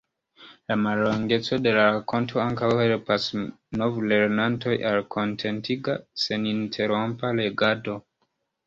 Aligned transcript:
La 0.69 0.75
mallongeco 0.85 1.59
de 1.65 1.73
la 1.75 1.83
rakonto 1.97 2.41
ankaŭ 2.45 2.71
helpas 2.81 3.27
novlernantojn 3.83 4.89
al 4.95 5.07
kontentiga, 5.19 6.01
seninterrompa 6.27 7.37
legado. 7.45 8.03